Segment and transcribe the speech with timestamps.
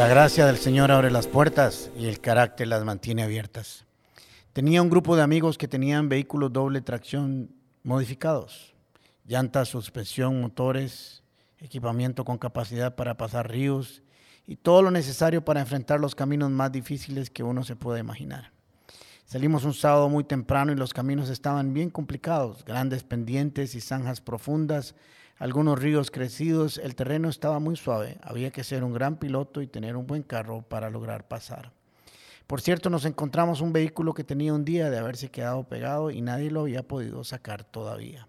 [0.00, 3.84] La gracia del Señor abre las puertas y el carácter las mantiene abiertas.
[4.54, 7.50] Tenía un grupo de amigos que tenían vehículos doble tracción
[7.82, 8.74] modificados,
[9.26, 11.22] llantas, suspensión, motores,
[11.58, 14.02] equipamiento con capacidad para pasar ríos
[14.46, 18.52] y todo lo necesario para enfrentar los caminos más difíciles que uno se puede imaginar.
[19.30, 24.20] Salimos un sábado muy temprano y los caminos estaban bien complicados, grandes pendientes y zanjas
[24.20, 24.96] profundas,
[25.38, 29.68] algunos ríos crecidos, el terreno estaba muy suave, había que ser un gran piloto y
[29.68, 31.70] tener un buen carro para lograr pasar.
[32.48, 36.22] Por cierto, nos encontramos un vehículo que tenía un día de haberse quedado pegado y
[36.22, 38.26] nadie lo había podido sacar todavía.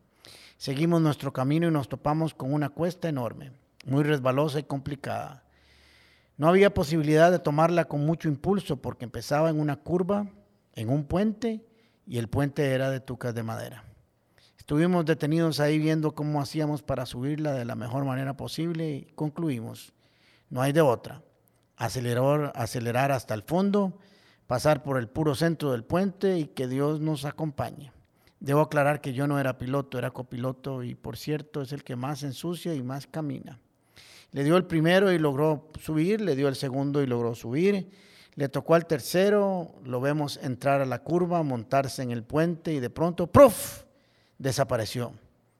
[0.58, 3.54] Seguimos nuestro camino y nos topamos con una cuesta enorme,
[3.88, 5.45] muy resbalosa y complicada.
[6.38, 10.28] No había posibilidad de tomarla con mucho impulso porque empezaba en una curva,
[10.75, 11.66] en un puente,
[12.05, 13.84] y el puente era de tucas de madera.
[14.57, 19.94] Estuvimos detenidos ahí viendo cómo hacíamos para subirla de la mejor manera posible y concluimos,
[20.49, 21.23] no hay de otra.
[21.78, 23.97] Acelerar, acelerar hasta el fondo,
[24.47, 27.91] pasar por el puro centro del puente y que Dios nos acompañe.
[28.39, 31.95] Debo aclarar que yo no era piloto, era copiloto y por cierto es el que
[31.95, 33.59] más ensucia y más camina.
[34.31, 37.89] Le dio el primero y logró subir, le dio el segundo y logró subir,
[38.36, 42.80] le tocó al tercero, lo vemos entrar a la curva, montarse en el puente y
[42.80, 43.84] de pronto, ¡prof!
[44.38, 45.14] desapareció,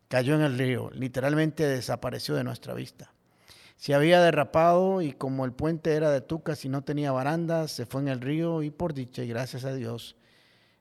[0.08, 3.14] cayó en el río, literalmente desapareció de nuestra vista.
[3.76, 7.86] Se había derrapado y como el puente era de tucas y no tenía barandas, se
[7.86, 10.16] fue en el río y por dicha y gracias a Dios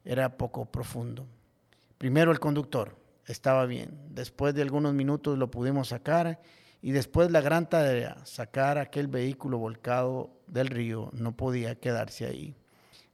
[0.04, 1.26] era poco profundo.
[1.98, 2.96] Primero el conductor,
[3.26, 3.98] estaba bien.
[4.10, 6.40] Después de algunos minutos lo pudimos sacar
[6.82, 12.54] y después la gran tarea, sacar aquel vehículo volcado del río, no podía quedarse ahí.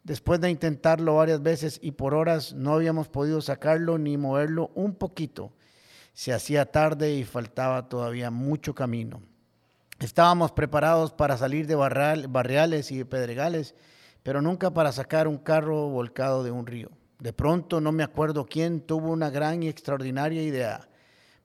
[0.04, 4.94] Después de intentarlo varias veces y por horas no habíamos podido sacarlo ni moverlo un
[4.94, 5.52] poquito.
[6.14, 9.20] Se hacía tarde y faltaba todavía mucho camino.
[9.98, 13.74] Estábamos preparados para salir de barriales y pedregales,
[14.22, 16.90] pero nunca para sacar un carro volcado de un río.
[17.18, 20.88] De pronto, no me acuerdo quién, tuvo una gran y extraordinaria idea.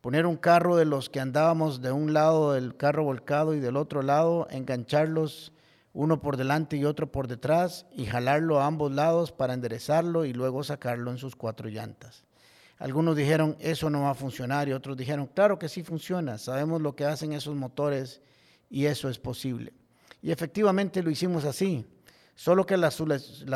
[0.01, 3.77] Poner un carro de los que andábamos de un lado del carro volcado y del
[3.77, 5.53] otro lado, engancharlos
[5.93, 10.33] uno por delante y otro por detrás y jalarlo a ambos lados para enderezarlo y
[10.33, 12.23] luego sacarlo en sus cuatro llantas.
[12.77, 16.81] Algunos dijeron, eso no va a funcionar y otros dijeron, claro que sí funciona, sabemos
[16.81, 18.21] lo que hacen esos motores
[18.69, 19.73] y eso es posible.
[20.21, 21.85] Y efectivamente lo hicimos así
[22.35, 22.89] solo que la,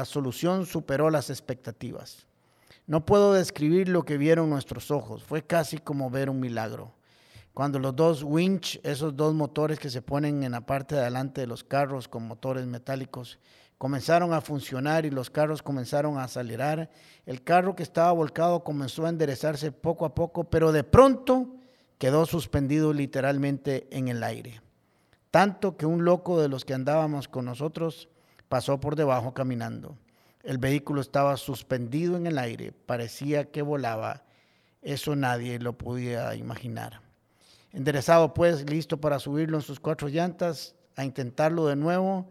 [0.05, 2.27] solución superó las expectativas.
[2.87, 6.93] No puedo describir lo que vieron nuestros ojos, fue casi como ver un milagro.
[7.55, 11.39] Cuando los dos winch, esos dos motores que se ponen en la parte de adelante
[11.39, 13.39] de los carros con motores metálicos,
[13.77, 16.91] comenzaron a funcionar y los carros comenzaron a acelerar,
[17.25, 21.55] el carro que estaba volcado comenzó a enderezarse poco a poco, pero de pronto
[21.97, 24.59] quedó suspendido literalmente en el aire.
[25.31, 28.09] Tanto que un loco de los que andábamos con nosotros
[28.49, 29.97] pasó por debajo caminando.
[30.43, 34.25] El vehículo estaba suspendido en el aire, parecía que volaba.
[34.81, 37.05] Eso nadie lo podía imaginar.
[37.75, 42.29] Enderezado pues, listo para subirlo en sus cuatro llantas, a intentarlo de nuevo,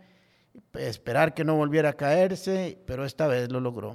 [0.73, 3.95] esperar que no volviera a caerse, pero esta vez lo logró.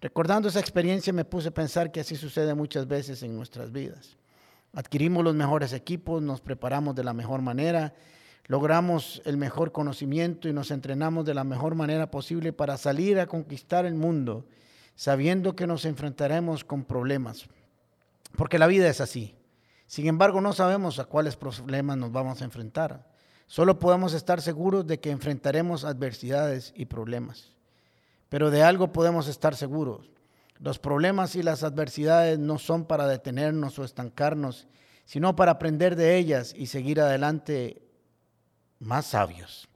[0.00, 4.16] Recordando esa experiencia me puse a pensar que así sucede muchas veces en nuestras vidas.
[4.72, 7.92] Adquirimos los mejores equipos, nos preparamos de la mejor manera,
[8.46, 13.26] logramos el mejor conocimiento y nos entrenamos de la mejor manera posible para salir a
[13.26, 14.46] conquistar el mundo,
[14.94, 17.48] sabiendo que nos enfrentaremos con problemas,
[18.36, 19.34] porque la vida es así.
[19.90, 23.08] Sin embargo, no sabemos a cuáles problemas nos vamos a enfrentar.
[23.48, 27.56] Solo podemos estar seguros de que enfrentaremos adversidades y problemas.
[28.28, 30.08] Pero de algo podemos estar seguros.
[30.60, 34.68] Los problemas y las adversidades no son para detenernos o estancarnos,
[35.06, 37.82] sino para aprender de ellas y seguir adelante
[38.78, 39.68] más sabios.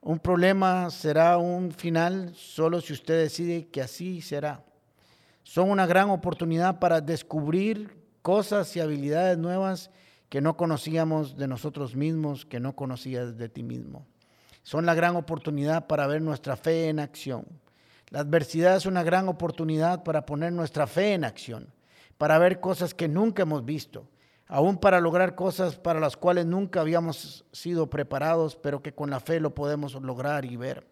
[0.00, 4.64] Un problema será un final solo si usted decide que así será.
[5.44, 9.92] Son una gran oportunidad para descubrir cosas y habilidades nuevas
[10.28, 14.04] que no conocíamos de nosotros mismos, que no conocías de ti mismo.
[14.64, 17.46] Son la gran oportunidad para ver nuestra fe en acción.
[18.10, 21.72] La adversidad es una gran oportunidad para poner nuestra fe en acción,
[22.18, 24.08] para ver cosas que nunca hemos visto,
[24.48, 29.20] aún para lograr cosas para las cuales nunca habíamos sido preparados, pero que con la
[29.20, 30.84] fe lo podemos lograr y ver.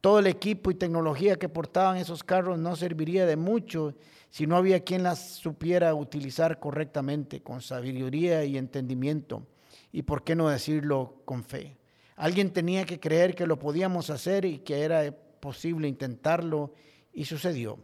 [0.00, 3.94] Todo el equipo y tecnología que portaban esos carros no serviría de mucho
[4.30, 9.46] si no había quien las supiera utilizar correctamente, con sabiduría y entendimiento,
[9.92, 11.76] y por qué no decirlo con fe.
[12.16, 15.10] Alguien tenía que creer que lo podíamos hacer y que era
[15.40, 16.72] posible intentarlo,
[17.16, 17.78] y sucedió.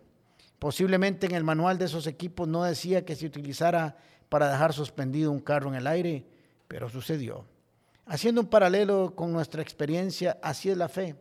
[0.58, 3.97] Posiblemente en el manual de esos equipos no decía que se utilizara
[4.29, 6.25] para dejar suspendido un carro en el aire,
[6.69, 7.47] pero sucedió.
[8.06, 11.17] Haciendo un paralelo con nuestra experiencia, así es la fe.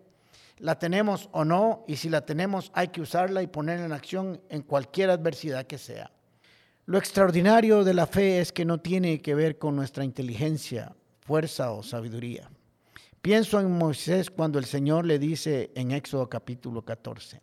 [0.61, 4.39] La tenemos o no, y si la tenemos hay que usarla y ponerla en acción
[4.47, 6.11] en cualquier adversidad que sea.
[6.85, 11.71] Lo extraordinario de la fe es que no tiene que ver con nuestra inteligencia, fuerza
[11.71, 12.47] o sabiduría.
[13.23, 17.41] Pienso en Moisés cuando el Señor le dice en Éxodo capítulo 14,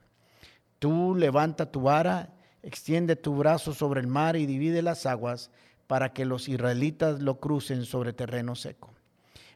[0.79, 2.33] tú levanta tu vara,
[2.63, 5.51] extiende tu brazo sobre el mar y divide las aguas
[5.89, 8.95] para que los israelitas lo crucen sobre terreno seco.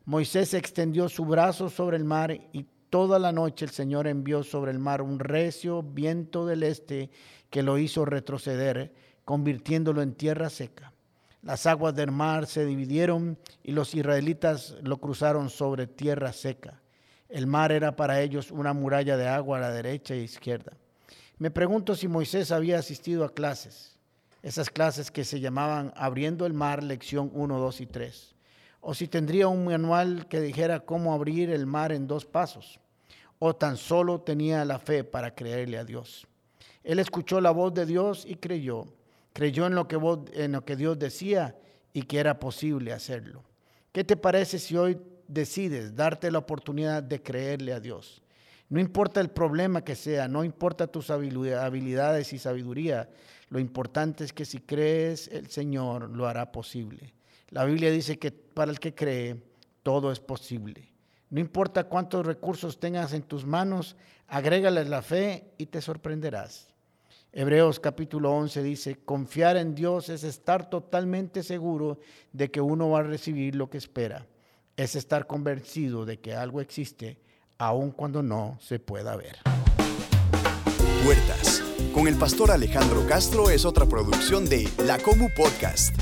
[0.04, 4.70] Moisés extendió su brazo sobre el mar y toda la noche el Señor envió sobre
[4.70, 7.08] el mar un recio viento del este
[7.48, 8.92] que lo hizo retroceder,
[9.24, 10.92] convirtiéndolo en tierra seca.
[11.40, 16.82] Las aguas del mar se dividieron y los israelitas lo cruzaron sobre tierra seca.
[17.30, 20.76] El mar era para ellos una muralla de agua a la derecha e izquierda.
[21.38, 23.96] Me pregunto si Moisés había asistido a clases,
[24.42, 28.34] esas clases que se llamaban Abriendo el mar, lección 1, 2 y 3,
[28.82, 32.79] o si tendría un manual que dijera cómo abrir el mar en dos pasos,
[33.38, 36.26] o tan solo tenía la fe para creerle a Dios.
[36.84, 38.87] Él escuchó la voz de Dios y creyó
[39.32, 39.99] creyó en lo que,
[40.34, 41.56] en lo que Dios decía
[41.93, 43.44] y que era posible hacerlo.
[43.93, 44.99] ¿Qué te parece si hoy
[45.29, 48.23] decides darte la oportunidad de creerle a Dios?
[48.69, 53.11] No importa el problema que sea, no importa tus habilidades y sabiduría,
[53.49, 57.12] lo importante es que si crees, el Señor lo hará posible.
[57.52, 59.37] La Biblia dice que para el que cree,
[59.82, 60.88] todo es posible.
[61.28, 63.94] No importa cuántos recursos tengas en tus manos,
[64.26, 66.69] agrégales la fe y te sorprenderás.
[67.31, 71.99] Hebreos capítulo 11 dice, confiar en Dios es estar totalmente seguro
[72.32, 74.26] de que uno va a recibir lo que espera.
[74.75, 77.19] Es estar convencido de que algo existe
[77.58, 79.37] aun cuando no se pueda ver.
[81.05, 81.62] Puertas.
[81.93, 86.01] Con el pastor Alejandro Castro es otra producción de La Comu Podcast.